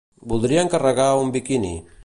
[0.31, 1.75] Voldria encarregar un biquini.